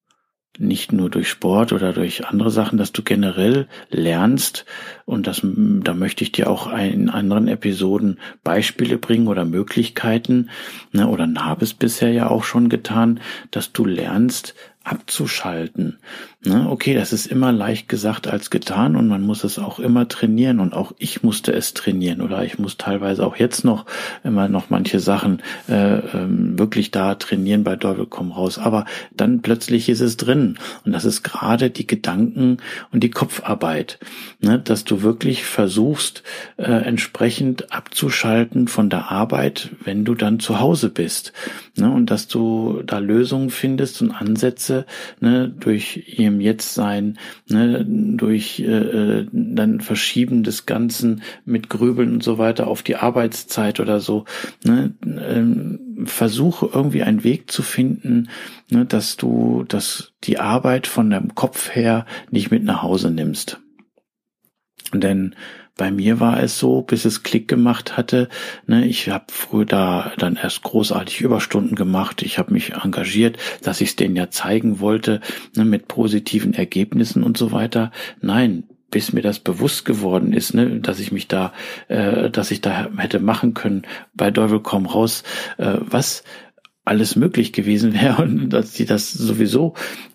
nicht 0.57 0.91
nur 0.91 1.09
durch 1.09 1.29
Sport 1.29 1.74
oder 1.74 1.93
durch 1.93 2.25
andere 2.25 2.51
Sachen, 2.51 2.77
dass 2.77 2.91
du 2.91 3.03
generell 3.03 3.67
lernst. 3.89 4.65
Und 5.05 5.27
das, 5.27 5.41
da 5.43 5.93
möchte 5.93 6.24
ich 6.24 6.31
dir 6.31 6.50
auch 6.50 6.71
in 6.71 7.09
anderen 7.09 7.47
Episoden 7.47 8.19
Beispiele 8.43 8.97
bringen 8.97 9.27
oder 9.27 9.45
Möglichkeiten, 9.45 10.50
ne, 10.91 11.07
oder 11.07 11.27
habe 11.38 11.63
es 11.63 11.74
bisher 11.74 12.12
ja 12.12 12.29
auch 12.29 12.43
schon 12.43 12.69
getan, 12.69 13.19
dass 13.51 13.71
du 13.71 13.85
lernst, 13.85 14.55
abzuschalten. 14.86 15.98
Ne? 16.44 16.68
Okay, 16.70 16.94
das 16.94 17.12
ist 17.12 17.25
immer 17.25 17.51
leicht 17.51 17.89
gesagt 17.89 18.27
als 18.27 18.51
getan 18.51 18.96
und 18.96 19.08
man 19.08 19.24
muss 19.24 19.44
es 19.44 19.58
auch 19.58 19.80
immer 19.80 20.08
trainieren 20.08 20.60
und 20.60 20.74
auch 20.74 20.94
ich 21.00 21.24
musste 21.24 21.51
es 21.54 21.74
trainieren 21.74 22.22
oder 22.22 22.44
ich 22.44 22.60
muss 22.60 22.77
teilweise 22.77 23.25
auch 23.25 23.36
jetzt 23.36 23.65
noch 23.65 23.86
immer 24.24 24.48
noch 24.48 24.70
manche 24.70 25.00
Sachen 25.00 25.42
äh, 25.68 25.98
ähm, 25.98 26.60
wirklich 26.60 26.92
da 26.92 27.15
trainieren 27.15 27.63
bei 27.63 27.75
Teufel 27.75 28.06
komm 28.06 28.32
raus. 28.32 28.60
Aber 28.60 28.86
dann 29.12 29.42
plötzlich 29.42 29.89
ist 29.89 30.01
es 30.01 30.18
drin 30.18 30.58
und 30.86 30.92
das 30.92 31.04
ist 31.04 31.24
gerade 31.24 31.72
die 31.72 31.88
Gedanken 31.88 32.58
und 32.92 33.01
die 33.01 33.12
Kopfarbeit, 33.12 34.00
ne? 34.39 34.60
dass 34.60 34.86
du 34.86 35.01
wirklich 35.01 35.46
versuchst 35.46 36.22
äh, 36.58 36.63
entsprechend 36.63 37.72
abzuschalten 37.74 38.68
von 38.68 38.92
der 38.92 39.12
Arbeit, 39.12 39.72
wenn 39.84 40.06
du 40.06 40.13
dann 40.13 40.39
zu 40.39 40.60
Hause 40.60 40.89
bist 40.89 41.34
ne? 41.75 41.89
und 41.89 42.12
dass 42.12 42.27
du 42.27 42.84
da 42.86 43.00
Lösungen 43.00 43.50
findest 43.50 44.04
und 44.04 44.12
Ansätze 44.12 44.75
Prozesse, 44.75 44.86
ne, 45.20 45.50
durch 45.50 46.17
ihrem 46.17 46.41
Jetztsein, 46.41 47.17
ne, 47.48 47.86
durch 47.86 48.60
äh, 48.60 48.63
äh, 48.63 49.27
dann 49.32 49.82
Verschieben 49.82 50.44
des 50.44 50.65
Ganzen 50.65 51.22
mit 51.46 51.70
Grübeln 51.70 52.13
und 52.13 52.24
so 52.24 52.38
weiter 52.38 52.67
auf 52.67 52.84
die 52.84 52.96
Arbeitszeit 52.96 53.79
oder 53.79 54.00
so, 54.00 54.25
ne, 54.63 54.94
ähm, 55.05 56.05
versuche 56.05 56.70
irgendwie 56.74 57.03
einen 57.03 57.24
Weg 57.24 57.51
zu 57.51 57.62
finden, 57.62 58.29
ne, 58.70 58.86
dass 58.86 59.17
du, 59.17 59.63
dass 59.67 60.13
die 60.24 60.39
Arbeit 60.39 60.88
von 60.88 61.10
deinem 61.10 61.36
Kopf 61.36 61.74
her 61.74 62.05
nicht 62.32 62.51
mit 62.51 62.63
nach 62.63 62.82
Hause 62.82 63.12
nimmst. 63.12 63.62
Denn 64.94 65.36
bei 65.77 65.91
mir 65.91 66.20
war 66.20 66.41
es 66.41 66.58
so, 66.58 66.82
bis 66.82 67.05
es 67.05 67.24
Klick 67.24 67.48
gemacht 67.48 67.98
hatte. 67.98 68.29
Ne, 68.65 68.86
ich 68.86 69.10
habe 69.10 69.25
früher 69.29 69.65
da 69.65 70.12
dann 70.17 70.38
erst 70.38 70.63
großartig 70.63 71.22
Überstunden 71.22 71.75
gemacht. 71.75 72.22
Ich 72.22 72.38
habe 72.38 72.53
mich 72.53 72.74
engagiert, 72.74 73.38
dass 73.62 73.82
ich 73.82 73.89
es 73.89 73.96
denen 73.96 74.15
ja 74.15 74.29
zeigen 74.29 74.79
wollte, 74.79 75.22
ne, 75.55 75.65
mit 75.65 75.88
positiven 75.88 76.53
Ergebnissen 76.53 77.24
und 77.24 77.38
so 77.38 77.51
weiter. 77.51 77.91
Nein, 78.22 78.63
bis 78.89 79.12
mir 79.12 79.22
das 79.22 79.39
bewusst 79.39 79.84
geworden 79.84 80.32
ist, 80.32 80.53
ne, 80.53 80.79
dass 80.79 81.00
ich 81.00 81.12
mich 81.12 81.27
da, 81.27 81.51
äh, 81.89 82.29
dass 82.29 82.51
ich 82.51 82.62
da 82.62 82.89
hätte 82.96 83.20
machen 83.20 83.53
können 83.53 83.84
bei 84.13 84.32
Teufel 84.32 84.62
komm 84.62 84.86
raus, 84.86 85.24
äh, 85.58 85.75
was 85.79 86.24
alles 86.86 87.17
möglich 87.17 87.51
gewesen 87.51 87.94
wäre 88.01 88.22
und 88.22 88.50
dass 88.50 88.72
die 88.72 88.86
das 88.86 89.12
sowieso 89.12 89.74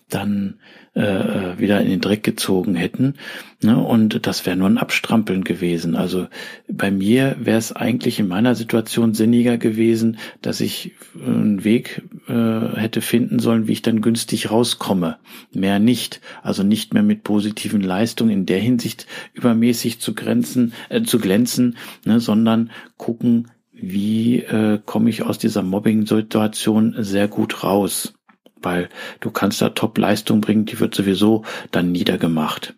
dann 0.09 0.59
äh, 0.93 1.01
äh, 1.03 1.57
wieder 1.57 1.79
in 1.79 1.89
den 1.89 2.01
Dreck 2.01 2.21
gezogen 2.21 2.75
hätten. 2.75 3.13
Ne? 3.61 3.77
Und 3.77 4.27
das 4.27 4.45
wäre 4.45 4.57
nur 4.57 4.67
ein 4.67 4.77
Abstrampeln 4.77 5.45
gewesen. 5.45 5.95
Also 5.95 6.27
bei 6.67 6.91
mir 6.91 7.37
wäre 7.39 7.57
es 7.57 7.71
eigentlich 7.71 8.19
in 8.19 8.27
meiner 8.27 8.55
Situation 8.55 9.13
sinniger 9.13 9.57
gewesen, 9.57 10.17
dass 10.41 10.59
ich 10.59 10.91
einen 11.15 11.63
Weg 11.63 12.01
äh, 12.27 12.75
hätte 12.75 12.99
finden 12.99 13.39
sollen, 13.39 13.69
wie 13.69 13.71
ich 13.71 13.83
dann 13.83 14.01
günstig 14.01 14.51
rauskomme. 14.51 15.15
Mehr 15.53 15.79
nicht. 15.79 16.19
Also 16.43 16.63
nicht 16.63 16.93
mehr 16.93 17.03
mit 17.03 17.23
positiven 17.23 17.79
Leistungen 17.79 18.31
in 18.31 18.45
der 18.45 18.59
Hinsicht 18.59 19.07
übermäßig 19.33 20.01
zu 20.01 20.13
grenzen, 20.13 20.73
äh, 20.89 21.03
zu 21.03 21.19
glänzen, 21.19 21.77
ne? 22.03 22.19
sondern 22.19 22.69
gucken, 22.97 23.47
wie 23.71 24.39
äh, 24.39 24.79
komme 24.85 25.09
ich 25.09 25.23
aus 25.23 25.37
dieser 25.37 25.63
Mobbing-Situation 25.63 26.95
sehr 26.99 27.29
gut 27.29 27.63
raus 27.63 28.13
weil 28.61 28.89
du 29.19 29.31
kannst 29.31 29.61
da 29.61 29.69
Top-Leistung 29.69 30.41
bringen, 30.41 30.65
die 30.65 30.79
wird 30.79 30.95
sowieso 30.95 31.43
dann 31.71 31.91
niedergemacht. 31.91 32.75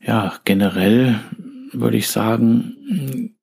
Ja, 0.00 0.38
generell 0.44 1.20
würde 1.72 1.96
ich 1.96 2.08
sagen, 2.08 3.34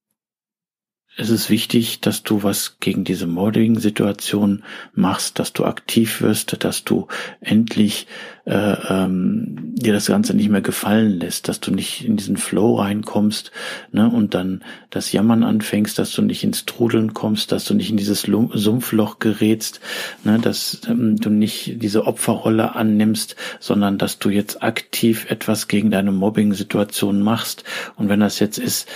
es 1.17 1.29
ist 1.29 1.49
wichtig, 1.49 2.01
dass 2.01 2.23
du 2.23 2.43
was 2.43 2.77
gegen 2.79 3.03
diese 3.03 3.27
Mobbing-Situation 3.27 4.63
machst, 4.93 5.39
dass 5.39 5.53
du 5.53 5.63
aktiv 5.63 6.21
wirst, 6.21 6.63
dass 6.63 6.83
du 6.83 7.07
endlich 7.39 8.07
äh, 8.45 8.75
ähm, 8.89 9.73
dir 9.73 9.93
das 9.93 10.05
Ganze 10.05 10.35
nicht 10.35 10.49
mehr 10.49 10.61
gefallen 10.61 11.19
lässt, 11.19 11.47
dass 11.47 11.59
du 11.59 11.71
nicht 11.71 12.05
in 12.05 12.15
diesen 12.15 12.37
Flow 12.37 12.75
reinkommst 12.75 13.51
ne, 13.91 14.09
und 14.09 14.33
dann 14.33 14.63
das 14.89 15.11
Jammern 15.11 15.43
anfängst, 15.43 15.97
dass 15.97 16.11
du 16.11 16.21
nicht 16.21 16.43
ins 16.43 16.65
Trudeln 16.65 17.13
kommst, 17.13 17.51
dass 17.51 17.65
du 17.65 17.73
nicht 17.73 17.89
in 17.89 17.97
dieses 17.97 18.21
Sumpfloch 18.21 19.19
gerätst, 19.19 19.81
ne, 20.23 20.39
dass 20.39 20.81
ähm, 20.87 21.17
du 21.17 21.29
nicht 21.29 21.81
diese 21.81 22.05
Opferrolle 22.05 22.75
annimmst, 22.75 23.35
sondern 23.59 23.97
dass 23.97 24.19
du 24.19 24.29
jetzt 24.29 24.61
aktiv 24.63 25.25
etwas 25.29 25.67
gegen 25.67 25.91
deine 25.91 26.11
Mobbing-Situation 26.11 27.21
machst. 27.21 27.63
Und 27.95 28.09
wenn 28.09 28.19
das 28.19 28.39
jetzt 28.39 28.59
ist, 28.59 28.87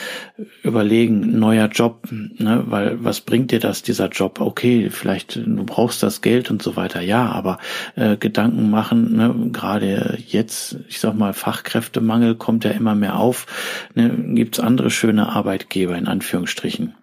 überlegen, 0.63 1.39
neuer 1.39 1.67
Job, 1.67 2.07
ne, 2.11 2.63
weil 2.67 3.03
was 3.03 3.21
bringt 3.21 3.51
dir 3.51 3.59
das, 3.59 3.81
dieser 3.81 4.09
Job? 4.09 4.39
Okay, 4.39 4.89
vielleicht 4.91 5.35
du 5.35 5.63
brauchst 5.65 6.03
das 6.03 6.21
Geld 6.21 6.51
und 6.51 6.61
so 6.61 6.75
weiter, 6.75 7.01
ja, 7.01 7.25
aber 7.25 7.57
äh, 7.95 8.15
Gedanken 8.15 8.69
machen, 8.69 9.15
ne, 9.15 9.38
gerade 9.51 10.17
jetzt, 10.27 10.77
ich 10.87 10.99
sag 10.99 11.15
mal, 11.15 11.33
Fachkräftemangel 11.33 12.35
kommt 12.35 12.63
ja 12.63 12.71
immer 12.71 12.95
mehr 12.95 13.17
auf, 13.17 13.45
ne, 13.95 14.09
gibt's 14.35 14.59
andere 14.59 14.89
schöne 14.89 15.29
Arbeitgeber 15.29 15.97
in 15.97 16.07
Anführungsstrichen 16.07 16.93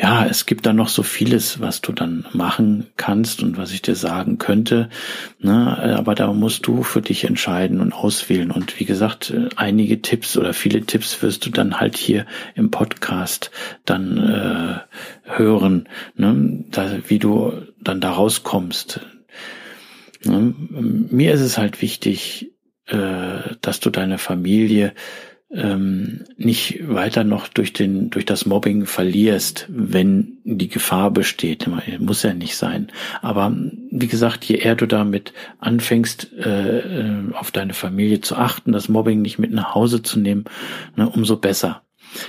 ja, 0.00 0.24
es 0.24 0.46
gibt 0.46 0.64
da 0.64 0.72
noch 0.72 0.88
so 0.88 1.02
vieles, 1.02 1.60
was 1.60 1.80
du 1.80 1.90
dann 1.90 2.24
machen 2.32 2.86
kannst 2.96 3.42
und 3.42 3.56
was 3.56 3.72
ich 3.72 3.82
dir 3.82 3.96
sagen 3.96 4.38
könnte. 4.38 4.90
Ne? 5.40 5.96
Aber 5.98 6.14
da 6.14 6.32
musst 6.32 6.68
du 6.68 6.84
für 6.84 7.02
dich 7.02 7.24
entscheiden 7.24 7.80
und 7.80 7.92
auswählen. 7.92 8.52
Und 8.52 8.78
wie 8.78 8.84
gesagt, 8.84 9.34
einige 9.56 10.00
Tipps 10.00 10.36
oder 10.36 10.54
viele 10.54 10.82
Tipps 10.82 11.20
wirst 11.20 11.46
du 11.46 11.50
dann 11.50 11.80
halt 11.80 11.96
hier 11.96 12.26
im 12.54 12.70
Podcast 12.70 13.50
dann 13.84 14.18
äh, 14.18 15.36
hören, 15.36 15.88
ne? 16.14 16.64
da, 16.70 16.90
wie 17.08 17.18
du 17.18 17.52
dann 17.80 18.00
da 18.00 18.12
rauskommst. 18.12 19.00
Ne? 20.24 20.54
Mir 21.10 21.32
ist 21.32 21.40
es 21.40 21.58
halt 21.58 21.82
wichtig, 21.82 22.52
äh, 22.86 23.54
dass 23.60 23.80
du 23.80 23.90
deine 23.90 24.18
Familie 24.18 24.94
ähm, 25.50 26.24
nicht 26.36 26.86
weiter 26.86 27.24
noch 27.24 27.48
durch 27.48 27.72
den 27.72 28.10
durch 28.10 28.26
das 28.26 28.44
Mobbing 28.44 28.84
verlierst, 28.84 29.66
wenn 29.70 30.38
die 30.44 30.68
Gefahr 30.68 31.10
besteht. 31.10 31.66
Muss 31.98 32.22
ja 32.22 32.34
nicht 32.34 32.56
sein. 32.56 32.88
Aber 33.22 33.56
wie 33.90 34.08
gesagt, 34.08 34.44
je 34.44 34.56
eher 34.56 34.74
du 34.74 34.86
damit 34.86 35.32
anfängst, 35.58 36.32
äh, 36.34 36.78
äh, 36.78 37.32
auf 37.32 37.50
deine 37.50 37.72
Familie 37.72 38.20
zu 38.20 38.36
achten, 38.36 38.72
das 38.72 38.88
Mobbing 38.88 39.22
nicht 39.22 39.38
mit 39.38 39.50
nach 39.50 39.74
Hause 39.74 40.02
zu 40.02 40.18
nehmen, 40.18 40.44
ne, 40.96 41.08
umso 41.08 41.36
besser. 41.36 41.82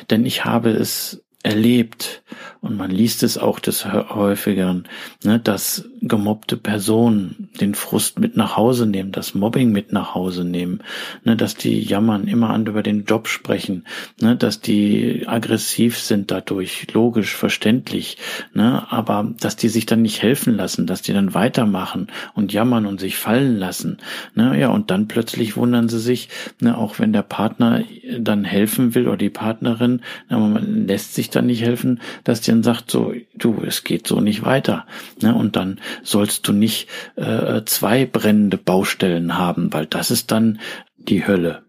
Denn 0.10 0.26
ich 0.26 0.46
habe 0.46 0.70
es 0.70 1.24
erlebt 1.44 2.24
und 2.62 2.76
man 2.76 2.92
liest 2.92 3.24
es 3.24 3.38
auch 3.38 3.60
des 3.60 3.86
häufigeren, 3.86 4.86
ne, 5.24 5.40
dass 5.40 5.86
gemobbte 6.02 6.58
Personen 6.58 7.50
den 7.60 7.74
Frust 7.74 8.20
mit 8.20 8.36
nach 8.36 8.58
Hause 8.58 8.86
nehmen, 8.86 9.14
das 9.14 9.34
Mobbing 9.34 9.72
mit 9.72 9.94
nach 9.94 10.14
Hause 10.14 10.44
nehmen, 10.44 10.82
ne, 11.24 11.38
dass 11.38 11.56
die 11.56 11.82
jammern, 11.82 12.28
immer 12.28 12.50
an 12.50 12.66
über 12.66 12.84
den 12.84 13.06
Job 13.06 13.28
sprechen, 13.28 13.86
ne, 14.20 14.36
dass 14.36 14.60
die 14.60 15.26
aggressiv 15.26 16.00
sind 16.00 16.32
dadurch, 16.32 16.94
logisch, 16.94 17.34
verständlich, 17.34 18.18
ne, 18.54 18.92
aber 18.92 19.34
dass 19.40 19.56
die 19.56 19.70
sich 19.70 19.86
dann 19.86 20.02
nicht 20.02 20.22
helfen 20.22 20.56
lassen, 20.56 20.86
dass 20.86 21.02
die 21.02 21.14
dann 21.14 21.34
weitermachen 21.34 22.08
und 22.34 22.52
jammern 22.52 22.86
und 22.86 23.00
sich 23.00 23.16
fallen 23.16 23.58
lassen, 23.58 23.98
ne, 24.36 24.60
ja, 24.60 24.68
und 24.68 24.92
dann 24.92 25.08
plötzlich 25.08 25.56
wundern 25.56 25.88
sie 25.88 26.00
sich, 26.00 26.28
ne, 26.60 26.78
auch 26.78 27.00
wenn 27.00 27.14
der 27.14 27.24
Partner 27.24 27.84
dann 28.20 28.44
helfen 28.44 28.96
will 28.96 29.08
oder 29.08 29.18
die 29.18 29.30
Partnerin, 29.30 30.02
ne, 30.30 30.38
man 30.38 30.88
lässt 30.88 31.16
sich 31.16 31.30
dann 31.30 31.46
nicht 31.46 31.62
helfen, 31.62 32.02
dass 32.26 32.42
die 32.42 32.49
dann 32.50 32.64
sagt 32.64 32.92
so, 32.92 33.14
du, 33.36 33.64
es 33.66 33.84
geht 33.84 34.08
so 34.08 34.20
nicht 34.20 34.44
weiter. 34.44 34.86
Ne? 35.22 35.34
Und 35.36 35.56
dann 35.56 35.80
sollst 36.04 36.48
du 36.48 36.54
nicht 36.54 36.88
äh, 37.16 37.64
zwei 37.66 38.06
brennende 38.06 38.58
Baustellen 38.58 39.38
haben, 39.38 39.72
weil 39.74 39.86
das 39.86 40.12
ist 40.12 40.32
dann 40.32 40.60
die 40.98 41.26
Hölle. 41.26 41.64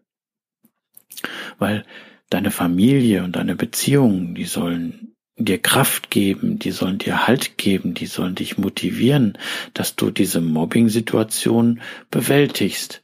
Weil 1.58 1.84
deine 2.30 2.50
Familie 2.50 3.24
und 3.24 3.36
deine 3.36 3.56
Beziehungen, 3.56 4.34
die 4.34 4.44
sollen 4.44 5.14
dir 5.36 5.58
Kraft 5.58 6.10
geben, 6.10 6.58
die 6.58 6.70
sollen 6.70 6.98
dir 6.98 7.26
Halt 7.26 7.56
geben, 7.56 7.94
die 7.94 8.06
sollen 8.06 8.34
dich 8.34 8.58
motivieren, 8.58 9.38
dass 9.74 9.96
du 9.96 10.10
diese 10.10 10.40
Mobbing-Situation 10.40 11.80
bewältigst. 12.10 13.02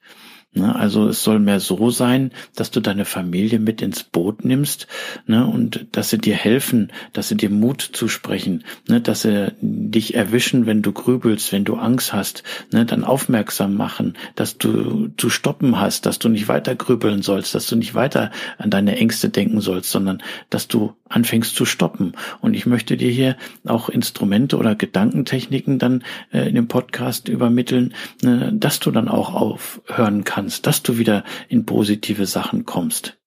Ne? 0.57 0.75
Also 0.75 1.09
es 1.09 1.23
soll 1.23 1.39
mehr 1.39 1.61
so 1.61 1.91
sein, 1.91 2.33
dass 2.55 2.71
du 2.71 2.81
deine 2.81 3.05
Familie 3.05 3.59
mit 3.59 3.83
ins 3.83 4.03
Boot 4.03 4.45
nimmst 4.45 4.87
ne? 5.27 5.47
und 5.47 5.87
dass 5.93 6.11
sie 6.11 6.19
dir 6.19 6.35
helfen, 6.35 6.93
dass 7.13 7.29
sie 7.29 7.37
dir 7.37 7.51
Mut 7.51 7.91
zusprechen, 7.93 8.65
ne? 8.89 9.01
dass 9.01 9.23
sie 9.23 9.53
dich 9.61 10.15
erwischen, 10.15 10.65
wenn 10.67 10.81
du 10.81 10.93
grübelst, 10.93 11.53
wenn 11.53 11.65
du 11.65 11.77
Angst 11.77 12.15
hast, 12.15 12.43
ne? 12.73 12.87
dann 12.87 13.05
aufmerksam 13.05 13.75
machen, 13.75 14.15
dass 14.35 14.57
du 14.57 15.09
zu 15.19 15.29
stoppen 15.29 15.79
hast, 15.79 16.07
dass 16.07 16.19
du 16.19 16.31
nicht 16.31 16.49
weiter 16.49 16.75
grübeln 16.75 17.21
sollst, 17.21 17.55
dass 17.55 17.67
du 17.67 17.77
nicht 17.77 17.95
weiter 17.95 18.31
an 18.57 18.71
deine 18.71 18.97
Ängste 18.97 19.29
denken 19.29 19.61
sollst, 19.61 19.91
sondern 19.91 20.23
dass 20.49 20.69
du 20.69 20.95
anfängst 21.09 21.55
zu 21.55 21.65
stoppen. 21.65 22.13
Und 22.41 22.55
ich 22.55 22.67
möchte 22.67 22.97
dir 22.97 23.11
hier 23.11 23.37
auch 23.67 23.89
Instrumente 23.89 24.57
oder 24.57 24.75
Gedankentechniken 24.75 25.79
dann 25.79 26.03
äh, 26.33 26.49
in 26.49 26.55
dem 26.55 26.69
Podcast 26.69 27.29
übermitteln, 27.29 27.95
äh, 28.25 28.53
dass 28.53 28.81
du 28.81 28.91
dann 28.91 29.09
auch 29.09 29.35
aufhören 29.35 30.25
kannst, 30.25 30.46
dass 30.47 30.83
du 30.83 30.99
wieder 30.99 31.25
in 31.49 31.67
positive 31.67 32.27
Sachen 32.27 32.65
kommst. 32.65 33.19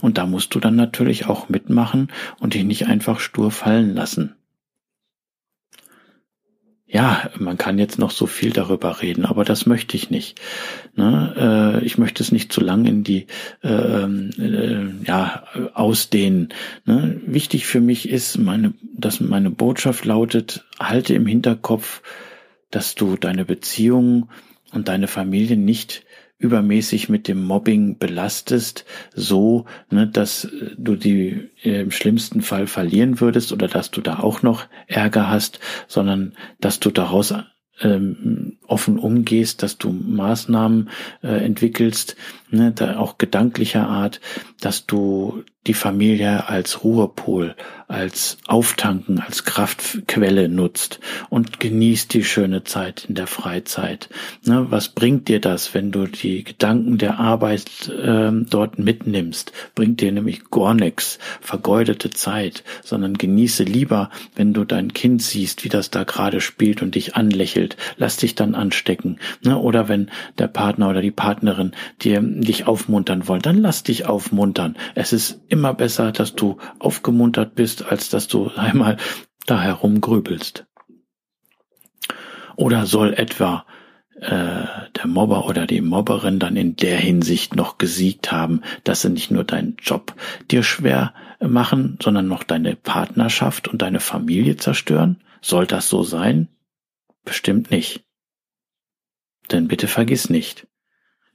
Und 0.00 0.18
da 0.18 0.26
musst 0.26 0.54
du 0.54 0.60
dann 0.60 0.76
natürlich 0.76 1.26
auch 1.26 1.48
mitmachen 1.48 2.08
und 2.40 2.54
dich 2.54 2.64
nicht 2.64 2.86
einfach 2.86 3.20
stur 3.20 3.50
fallen 3.50 3.94
lassen. 3.94 4.34
Ja, 6.90 7.30
man 7.38 7.58
kann 7.58 7.78
jetzt 7.78 7.98
noch 7.98 8.10
so 8.10 8.24
viel 8.26 8.50
darüber 8.50 9.02
reden, 9.02 9.26
aber 9.26 9.44
das 9.44 9.66
möchte 9.66 9.94
ich 9.94 10.08
nicht. 10.08 10.40
Ne? 10.96 11.80
Äh, 11.82 11.84
ich 11.84 11.98
möchte 11.98 12.22
es 12.22 12.32
nicht 12.32 12.50
zu 12.50 12.62
lang 12.62 12.86
in 12.86 13.04
die 13.04 13.26
äh, 13.62 14.04
äh, 14.04 14.90
ja 15.06 15.44
ausdehnen. 15.74 16.48
Ne? 16.86 17.20
Wichtig 17.26 17.66
für 17.66 17.82
mich 17.82 18.08
ist, 18.08 18.38
meine, 18.38 18.72
dass 18.96 19.20
meine 19.20 19.50
Botschaft 19.50 20.06
lautet: 20.06 20.64
Halte 20.80 21.12
im 21.12 21.26
Hinterkopf, 21.26 22.00
dass 22.70 22.94
du 22.94 23.18
deine 23.18 23.44
Beziehung 23.44 24.30
und 24.72 24.88
deine 24.88 25.08
Familie 25.08 25.58
nicht 25.58 26.06
übermäßig 26.38 27.08
mit 27.08 27.26
dem 27.26 27.42
Mobbing 27.42 27.98
belastest, 27.98 28.84
so, 29.14 29.64
ne, 29.90 30.06
dass 30.06 30.48
du 30.76 30.94
die 30.94 31.50
äh, 31.62 31.80
im 31.82 31.90
schlimmsten 31.90 32.42
Fall 32.42 32.66
verlieren 32.66 33.20
würdest 33.20 33.52
oder 33.52 33.66
dass 33.66 33.90
du 33.90 34.00
da 34.00 34.20
auch 34.20 34.42
noch 34.42 34.66
Ärger 34.86 35.28
hast, 35.28 35.58
sondern 35.88 36.34
dass 36.60 36.78
du 36.78 36.90
daraus 36.90 37.34
ähm, 37.80 38.58
offen 38.66 38.98
umgehst, 38.98 39.62
dass 39.62 39.78
du 39.78 39.90
Maßnahmen 39.90 40.90
äh, 41.22 41.44
entwickelst, 41.44 42.16
ne, 42.50 42.72
da 42.72 42.98
auch 42.98 43.18
gedanklicher 43.18 43.88
Art, 43.88 44.20
dass 44.60 44.86
du 44.86 45.44
die 45.68 45.74
Familie 45.74 46.48
als 46.48 46.82
Ruhepol, 46.82 47.54
als 47.88 48.38
Auftanken, 48.46 49.20
als 49.20 49.44
Kraftquelle 49.44 50.48
nutzt 50.48 50.98
und 51.28 51.60
genießt 51.60 52.12
die 52.14 52.24
schöne 52.24 52.64
Zeit 52.64 53.06
in 53.08 53.14
der 53.14 53.26
Freizeit. 53.26 54.08
Ne, 54.44 54.66
was 54.70 54.88
bringt 54.88 55.28
dir 55.28 55.40
das, 55.40 55.74
wenn 55.74 55.92
du 55.92 56.06
die 56.06 56.42
Gedanken 56.42 56.96
der 56.96 57.20
Arbeit 57.20 57.88
äh, 57.88 58.30
dort 58.32 58.78
mitnimmst? 58.78 59.52
Bringt 59.74 60.00
dir 60.00 60.10
nämlich 60.10 60.50
gar 60.50 60.74
nichts, 60.74 61.18
vergeudete 61.40 62.10
Zeit, 62.10 62.64
sondern 62.82 63.18
genieße 63.18 63.64
lieber, 63.64 64.10
wenn 64.36 64.54
du 64.54 64.64
dein 64.64 64.94
Kind 64.94 65.22
siehst, 65.22 65.64
wie 65.64 65.68
das 65.68 65.90
da 65.90 66.04
gerade 66.04 66.40
spielt 66.40 66.82
und 66.82 66.94
dich 66.94 67.14
anlächelt. 67.14 67.76
Lass 67.96 68.16
dich 68.16 68.34
dann 68.34 68.54
anstecken. 68.54 69.18
Ne? 69.42 69.58
Oder 69.58 69.88
wenn 69.88 70.10
der 70.38 70.48
Partner 70.48 70.88
oder 70.88 71.02
die 71.02 71.10
Partnerin 71.10 71.72
dir 72.00 72.22
dich 72.42 72.66
aufmuntern 72.66 73.28
wollen, 73.28 73.42
dann 73.42 73.58
lass 73.58 73.82
dich 73.82 74.06
aufmuntern. 74.06 74.76
Es 74.94 75.12
ist 75.12 75.40
immer 75.48 75.74
besser, 75.74 76.12
dass 76.12 76.34
du 76.34 76.58
aufgemuntert 76.78 77.54
bist, 77.54 77.84
als 77.86 78.08
dass 78.08 78.28
du 78.28 78.48
einmal 78.56 78.96
da 79.46 79.60
herumgrübelst. 79.60 80.66
Oder 82.56 82.86
soll 82.86 83.14
etwa 83.14 83.64
äh, 84.20 84.66
der 84.96 85.06
Mobber 85.06 85.46
oder 85.46 85.66
die 85.66 85.80
Mobberin 85.80 86.38
dann 86.38 86.56
in 86.56 86.74
der 86.74 86.98
Hinsicht 86.98 87.54
noch 87.54 87.78
gesiegt 87.78 88.32
haben, 88.32 88.62
dass 88.82 89.02
sie 89.02 89.10
nicht 89.10 89.30
nur 89.30 89.44
deinen 89.44 89.76
Job 89.80 90.14
dir 90.50 90.64
schwer 90.64 91.14
machen, 91.40 91.98
sondern 92.02 92.26
noch 92.26 92.42
deine 92.42 92.74
Partnerschaft 92.74 93.68
und 93.68 93.82
deine 93.82 94.00
Familie 94.00 94.56
zerstören? 94.56 95.22
Soll 95.40 95.66
das 95.66 95.88
so 95.88 96.02
sein? 96.02 96.48
Bestimmt 97.24 97.70
nicht. 97.70 98.04
Denn 99.52 99.68
bitte 99.68 99.86
vergiss 99.86 100.28
nicht, 100.28 100.66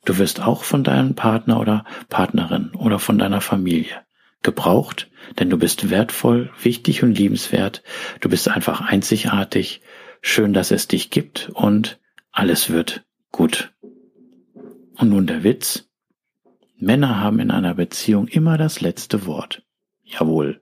du 0.06 0.18
wirst 0.18 0.42
auch 0.42 0.64
von 0.64 0.84
deinem 0.84 1.16
Partner 1.16 1.60
oder 1.60 1.86
Partnerin 2.10 2.72
oder 2.76 3.00
von 3.00 3.18
deiner 3.18 3.42
Familie 3.42 4.04
gebraucht, 4.42 5.10
denn 5.40 5.50
du 5.50 5.58
bist 5.58 5.90
wertvoll, 5.90 6.52
wichtig 6.62 7.04
und 7.04 7.18
liebenswert, 7.18 7.82
du 8.20 8.30
bist 8.30 8.50
einfach 8.50 8.82
einzigartig, 8.82 9.82
schön, 10.22 10.54
dass 10.54 10.72
es 10.72 10.88
dich 10.88 11.10
gibt 11.10 11.50
und 11.54 12.00
alles 12.32 12.70
wird 12.70 13.06
gut. 13.32 13.74
Und 14.96 15.10
nun 15.10 15.28
der 15.28 15.44
Witz. 15.44 15.90
Männer 16.78 17.20
haben 17.20 17.40
in 17.40 17.52
einer 17.52 17.76
Beziehung 17.76 18.28
immer 18.28 18.58
das 18.58 18.82
letzte 18.82 19.26
Wort. 19.26 19.64
Jawohl. 20.04 20.62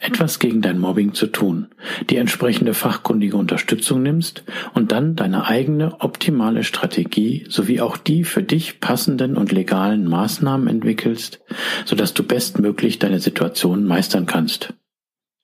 etwas 0.00 0.38
gegen 0.38 0.62
dein 0.62 0.78
Mobbing 0.78 1.14
zu 1.14 1.26
tun, 1.26 1.68
die 2.10 2.16
entsprechende 2.16 2.74
fachkundige 2.74 3.36
Unterstützung 3.36 4.02
nimmst 4.02 4.44
und 4.74 4.92
dann 4.92 5.16
deine 5.16 5.46
eigene 5.46 6.00
optimale 6.00 6.64
Strategie 6.64 7.46
sowie 7.48 7.80
auch 7.80 7.96
die 7.96 8.24
für 8.24 8.42
dich 8.42 8.80
passenden 8.80 9.36
und 9.36 9.52
legalen 9.52 10.08
Maßnahmen 10.08 10.68
entwickelst, 10.68 11.40
sodass 11.84 12.14
du 12.14 12.22
bestmöglich 12.22 12.98
deine 12.98 13.20
Situation 13.20 13.84
meistern 13.84 14.26
kannst. 14.26 14.74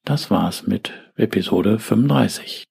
Das 0.04 0.30
war's 0.30 0.66
mit 0.66 0.92
Episode 1.16 1.78
35. 1.78 2.67